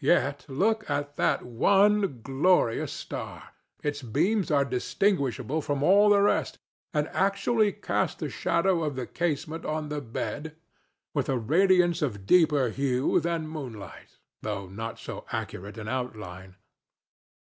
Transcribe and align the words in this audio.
Yet 0.00 0.44
look 0.48 0.90
at 0.90 1.14
that 1.18 1.44
one 1.44 2.18
glorious 2.24 2.92
star! 2.92 3.50
Its 3.80 4.02
beams 4.02 4.50
are 4.50 4.64
distinguishable 4.64 5.62
from 5.62 5.84
all 5.84 6.10
the 6.10 6.20
rest, 6.20 6.58
and 6.92 7.06
actually 7.12 7.70
cast 7.70 8.18
the 8.18 8.28
shadow 8.28 8.82
of 8.82 8.96
the 8.96 9.06
casement 9.06 9.64
on 9.64 9.88
the 9.88 10.00
bed 10.00 10.56
with 11.14 11.28
a 11.28 11.38
radiance 11.38 12.02
of 12.02 12.26
deeper 12.26 12.70
hue 12.70 13.20
than 13.20 13.46
moonlight, 13.46 14.16
though 14.42 14.66
not 14.68 14.98
so 14.98 15.24
accurate 15.30 15.78
an 15.78 15.86
outline. 15.86 16.56